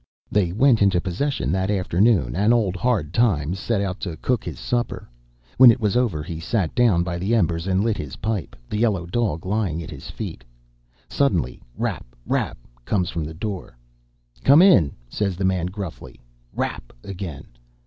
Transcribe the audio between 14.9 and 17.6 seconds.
says the man, gruffly. 'Rap!' again.